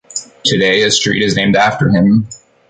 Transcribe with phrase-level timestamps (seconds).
[0.43, 2.27] Today, a street is named after him.